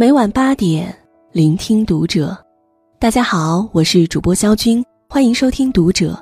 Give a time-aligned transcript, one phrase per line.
[0.00, 0.96] 每晚八点，
[1.32, 2.38] 聆听读者。
[3.00, 6.16] 大家好，我是主播肖军，欢迎收听读者。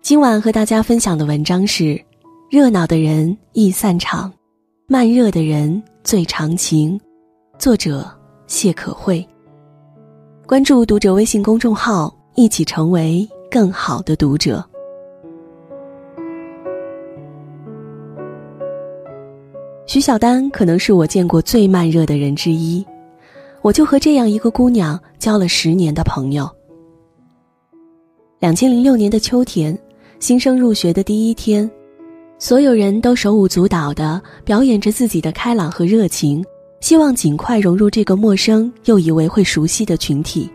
[0.00, 2.02] 今晚和大家分享的文章是：
[2.50, 4.32] 热闹的人易散场，
[4.88, 6.98] 慢热的人最长情。
[7.58, 8.10] 作者
[8.46, 9.22] 谢可慧。
[10.46, 14.66] 关注读者微信公众号，一起成为更好的读者。
[19.96, 22.84] 徐小丹可能是我见过最慢热的人之一，
[23.62, 26.46] 我就和这样一个姑娘交了十年的朋友。
[28.38, 29.74] 两千零六年的秋天，
[30.20, 31.70] 新生入学的第一天，
[32.38, 36.44] 所有人都手舞足蹈的表演着自己的开朗和热情，
[36.82, 40.46] 希望尽快融入这个陌生又以为会熟悉的群体。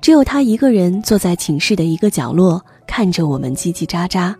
[0.00, 4.32] 只有他一个人坐在寝室的一个角落，看着我们叽叽喳喳。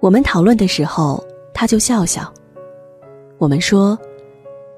[0.00, 1.22] 我们讨论的时候。
[1.54, 2.32] 他就笑笑。
[3.38, 3.98] 我们说：“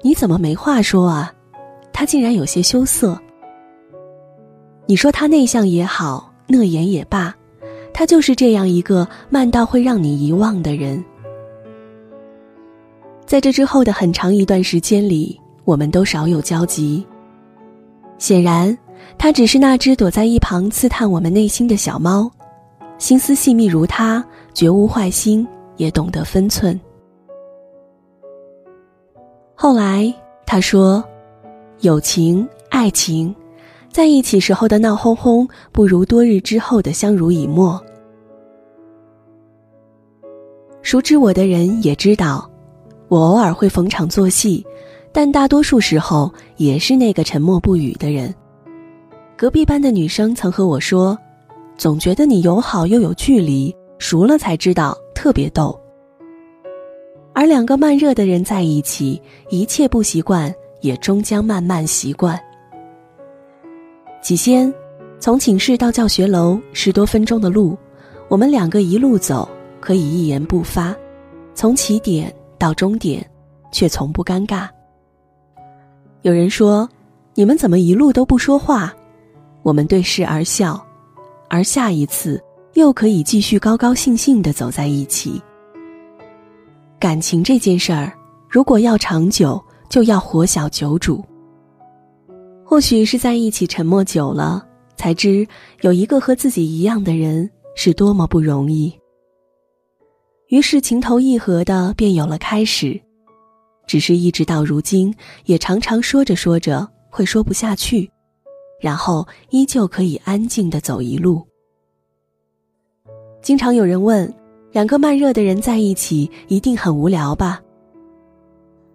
[0.01, 1.31] 你怎么没话说啊？”
[1.93, 3.17] 他竟然有些羞涩。
[4.85, 7.33] 你说他内向也好，讷言也罢，
[7.93, 11.03] 他就是这样一个慢到会让你遗忘的人。
[13.25, 17.05] 在这之后的很长一段时间里，我们都少有交集。
[18.17, 18.77] 显然，
[19.17, 22.29] 他只是那只躲在一旁刺探我们内心的小猫，
[22.97, 25.47] 心思细密如他，绝无坏心。
[25.77, 26.77] 也懂得分寸。
[29.53, 30.13] 后来
[30.45, 31.03] 他说
[31.81, 33.33] ：“友情、爱情，
[33.89, 37.81] 在一起时候的闹哄哄，不如多日之后的相濡以沫。”
[40.81, 42.49] 熟知我的人也知道，
[43.07, 44.63] 我偶尔会逢场作戏，
[45.11, 48.33] 但大多数时候也是那个沉默不语的人。
[49.37, 51.17] 隔壁班的女生曾和我说
[51.75, 55.75] ：“总觉得你友好又有距离，熟了才知道。”特别逗，
[57.33, 62.39] 而两个慢热的人在一起，一切不习惯也终将慢慢习惯。
[64.21, 64.71] 起先，
[65.19, 67.75] 从寝室到教学楼十多分钟的路，
[68.27, 69.49] 我们两个一路走，
[69.81, 70.95] 可以一言不发，
[71.55, 73.27] 从起点到终点，
[73.71, 74.69] 却从不尴尬。
[76.21, 76.87] 有人说
[77.33, 78.93] ：“你们怎么一路都不说话？”
[79.65, 80.79] 我们对视而笑，
[81.49, 82.39] 而下一次。
[82.75, 85.41] 又可以继续高高兴兴的走在一起。
[86.99, 88.11] 感情这件事儿，
[88.49, 91.23] 如果要长久，就要活小九煮。
[92.65, 94.65] 或许是在一起沉默久了，
[94.97, 95.47] 才知
[95.81, 98.93] 有一个和自己一样的人是多么不容易。
[100.49, 102.99] 于是情投意合的便有了开始，
[103.87, 105.15] 只是一直到如今，
[105.45, 108.09] 也常常说着说着会说不下去，
[108.81, 111.41] 然后依旧可以安静的走一路。
[113.45, 114.33] 经常有人问，
[114.71, 117.61] 两个慢热的人在一起一定很无聊吧？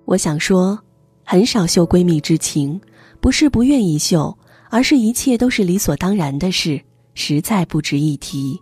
[0.07, 0.77] 我想说，
[1.23, 2.81] 很少秀闺蜜之情，
[3.21, 4.37] 不是不愿意秀，
[4.69, 6.81] 而是一切都是理所当然的事，
[7.15, 8.61] 实在不值一提。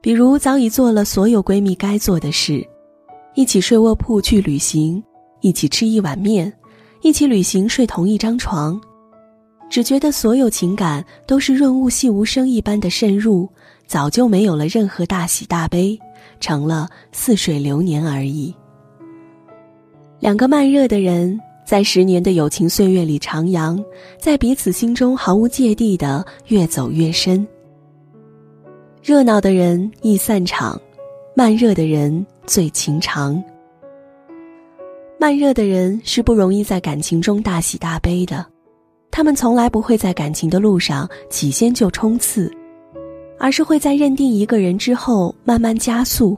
[0.00, 2.66] 比如早已做了所有闺蜜该做的事，
[3.36, 5.00] 一起睡卧铺去旅行，
[5.42, 6.52] 一起吃一碗面，
[7.02, 8.80] 一起旅行睡同一张床，
[9.70, 13.48] 只觉得所有情感都是润物细无声一般的渗入。
[13.86, 15.98] 早就没有了任何大喜大悲，
[16.38, 18.54] 成了似水流年而已。
[20.20, 23.84] 两个慢热的人，在十年的友情岁月里徜徉，
[24.20, 27.44] 在彼此心中毫无芥蒂的越走越深。
[29.02, 30.80] 热闹的人易散场，
[31.34, 33.42] 慢热的人最情长。
[35.18, 38.46] 慢热的人是不容易在感情中大喜大悲的，
[39.10, 42.50] 他们从来不会在感情的路上起先就冲刺。
[43.42, 46.36] 而是会在认定一个人之后慢慢加速，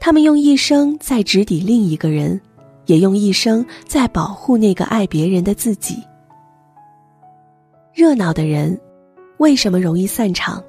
[0.00, 2.38] 他们用一生在直抵另一个人，
[2.86, 6.02] 也用一生在保护那个爱别人的自己。
[7.94, 8.76] 热闹的人，
[9.38, 10.60] 为什么容易散场？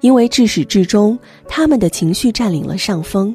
[0.00, 1.16] 因为至始至终，
[1.46, 3.32] 他们的情绪占领了上风，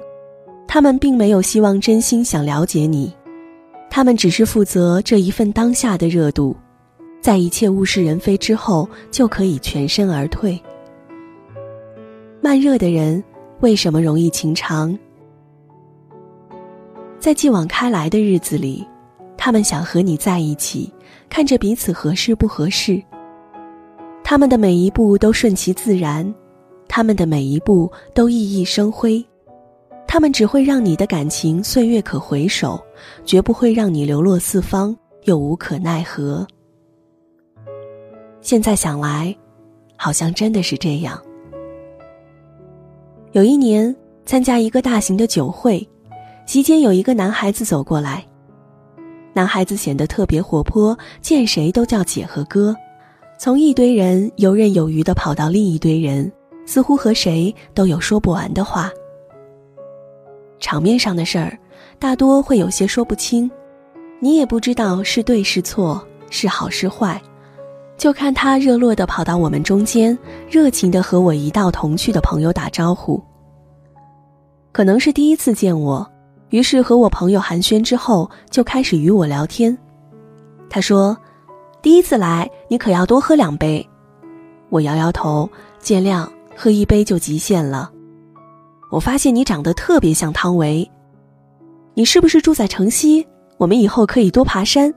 [0.67, 3.13] 他们并没有希望真心想了解你，
[3.95, 6.57] 他们只是负责这一份当下的热度，
[7.21, 10.59] 在一切物是人非之后，就可以全身而退。
[12.41, 13.23] 慢热的人
[13.59, 14.97] 为什么容易情长？
[17.19, 18.83] 在继往开来的日子里，
[19.37, 20.91] 他们想和你在一起，
[21.29, 22.99] 看着彼此合适不合适。
[24.23, 26.33] 他们的每一步都顺其自然，
[26.87, 29.23] 他们的每一步都熠熠生辉。
[30.07, 32.79] 他们只会让你的感情岁月可回首，
[33.25, 36.45] 绝不会让你流落四方又无可奈何。
[38.41, 39.35] 现在想来，
[39.95, 41.21] 好像真的是这样。
[43.31, 43.95] 有一年
[44.25, 45.87] 参加一个大型的酒会，
[46.45, 48.25] 席间有一个男孩子走过来，
[49.33, 52.75] 男孩子显得特别活泼，见谁都叫姐和哥，
[53.39, 56.31] 从一堆人游刃有余的跑到另一堆人，
[56.65, 58.91] 似乎和谁都有说不完的话。
[60.59, 61.57] 场面上的事儿，
[62.03, 63.49] 大多会有些说不清，
[64.19, 67.19] 你也不知道是对是错，是好是坏，
[67.97, 70.19] 就看他热络的跑到我们中间，
[70.49, 73.23] 热情的和我一道同去的朋友打招呼。
[74.73, 76.05] 可能是第一次见我，
[76.49, 79.75] 于是和我朋友寒暄之后，就开始与我聊天。
[80.69, 81.17] 他说
[81.81, 83.89] ：“第一次来，你可要多喝两杯。”
[84.67, 87.89] 我摇摇头，见谅，喝一杯就极限了。
[88.91, 90.85] 我发现你长得特别像汤唯，
[91.95, 93.25] 你是不是住在城西？
[93.57, 94.93] 我们以后可以多爬山。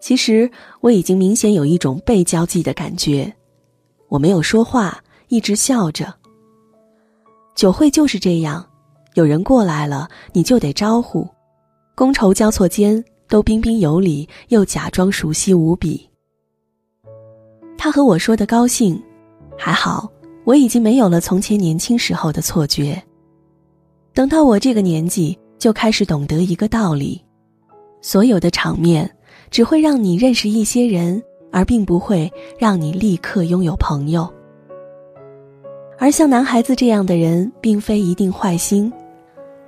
[0.00, 3.30] 其实我已经明显有一种被交际的感觉，
[4.08, 6.12] 我没有说话，一直笑着。
[7.54, 8.66] 酒会就是这样，
[9.14, 11.28] 有人过来了，你就得招呼，
[11.94, 16.08] 觥筹交错间都彬彬有礼，又假装熟悉无比。
[17.76, 19.00] 他和我说的高兴，
[19.58, 20.10] 还好。
[20.44, 23.00] 我已经没有了从前年轻时候的错觉。
[24.14, 27.22] 等到我这个年纪，就开始懂得一个道理：
[28.00, 29.08] 所有的场面
[29.50, 31.22] 只会让你认识一些人，
[31.52, 34.28] 而并不会让你立刻拥有朋友。
[35.98, 38.90] 而像男孩子这样的人，并非一定坏心，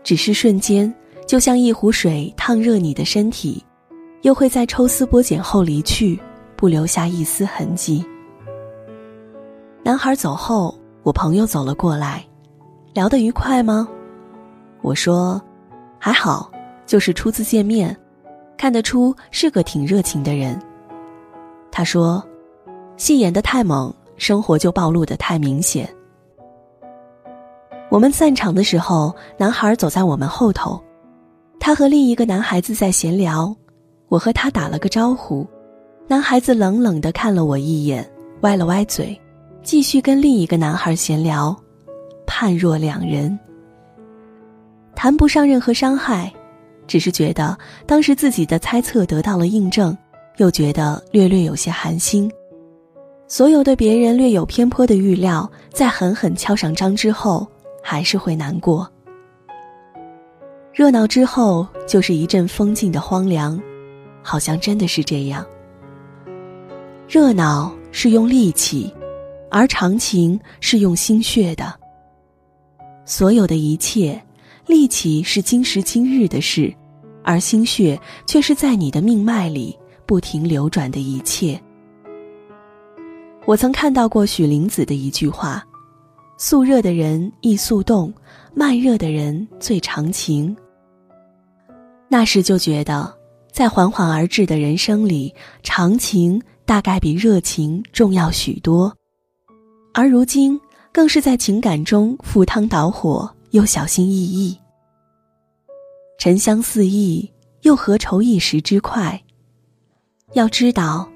[0.02, 0.92] 只是瞬间，
[1.26, 3.62] 就像一壶水烫热你的身体，
[4.22, 6.18] 又会在抽丝剥茧后离去，
[6.56, 8.02] 不留下一丝痕迹。
[9.82, 12.24] 男孩走后，我朋友走了过来，
[12.94, 13.86] 聊得愉快吗？
[14.80, 15.38] 我说，
[16.04, 16.50] 还好，
[16.84, 17.96] 就是初次见面，
[18.56, 20.60] 看得出是个挺热情的人。
[21.70, 22.20] 他说，
[22.96, 25.88] 戏演得太猛，生活就暴露得太明显。
[27.88, 30.82] 我们散场的时候，男孩走在我们后头，
[31.60, 33.54] 他和另一个男孩子在闲聊，
[34.08, 35.46] 我和他打了个招呼，
[36.08, 38.04] 男孩子冷冷地看了我一眼，
[38.40, 39.16] 歪了歪嘴。
[39.62, 41.56] 继续跟另一个男孩闲聊，
[42.26, 43.38] 判若两人。
[45.02, 46.32] 谈不上任何伤害，
[46.86, 47.58] 只是觉得
[47.88, 49.98] 当时自己的猜测得到了印证，
[50.36, 52.30] 又觉得略略有些寒心。
[53.26, 57.44] 所有对别人略有偏颇的预料，在狠狠敲上章之后，
[57.82, 58.88] 还是会难过。
[60.72, 63.60] 热闹之后，就是一阵风静的荒凉，
[64.22, 65.44] 好像真的是这样。
[67.08, 68.94] 热闹是用力气。
[69.50, 71.74] 而长情是用心血的。
[73.04, 74.22] 所有的一切，
[74.72, 76.74] 力气是今时今日的事，
[77.22, 81.60] 而心血却是在你的命脉里不停流转的一切。
[83.44, 85.62] 我曾看到过许灵子的一句话
[86.40, 88.10] ：“速热的人易速动，
[88.54, 90.56] 慢热的人最长情。”
[92.08, 93.14] 那时就觉得，
[93.52, 98.90] 在缓缓而至的人生里，长情大概比热情重要许多。
[99.92, 100.58] 而如今，
[100.90, 104.56] 更是在情感中赴汤蹈火，又小心翼翼。
[106.22, 107.28] 沉香四溢，
[107.62, 109.20] 又何愁一时之快？
[110.34, 111.10] 要知道，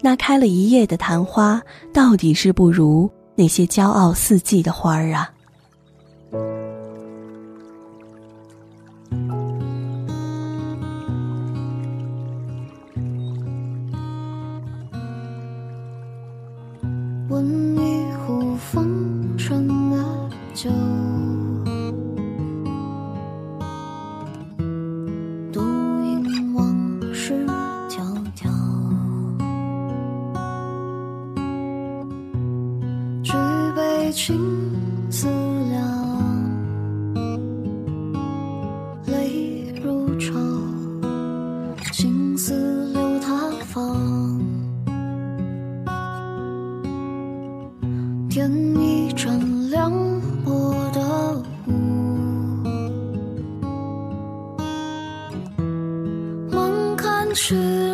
[0.00, 1.62] 那开了一夜的昙花，
[1.94, 5.32] 到底是不如那些骄傲四季的花儿啊。
[34.12, 34.36] 情
[35.10, 35.26] 自
[35.70, 35.84] 量，
[39.06, 40.32] 泪如潮，
[41.92, 43.36] 心思流淌。
[43.70, 44.40] 方
[48.30, 48.50] 点
[48.80, 49.92] 一盏凉
[50.42, 51.72] 薄的雾。
[56.50, 57.87] 梦看去。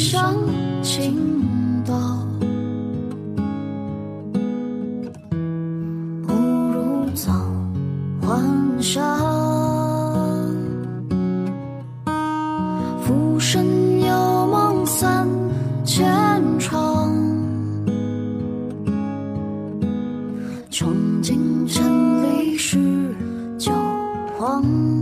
[0.00, 0.34] 理想
[0.82, 1.92] 倾倒，
[6.26, 7.30] 不如早
[8.22, 9.04] 还乡。
[13.02, 15.28] 浮生有梦三
[15.84, 16.10] 千
[16.58, 17.12] 场，
[20.70, 21.84] 穷尽千
[22.22, 23.14] 里是
[23.58, 23.70] 旧
[24.38, 24.99] 黄。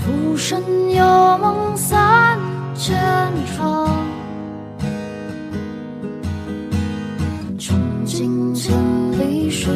[0.00, 1.04] 浮生有
[1.38, 2.38] 梦三
[2.74, 2.96] 千
[3.56, 3.88] 场，
[7.58, 8.74] 穷尽千
[9.18, 9.68] 里是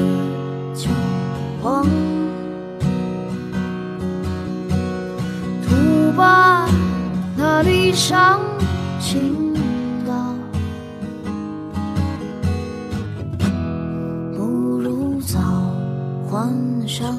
[0.74, 0.88] 旧
[1.62, 1.86] 黄。
[5.62, 6.66] 徒把
[7.36, 8.40] 那理想
[8.98, 9.54] 倾
[10.06, 10.34] 倒，
[14.34, 14.42] 不
[14.78, 15.38] 如早
[16.30, 17.14] 还乡。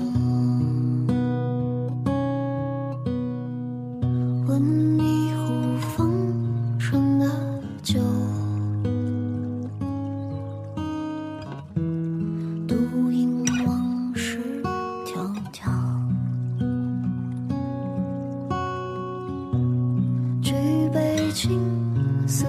[21.35, 22.45] 青丝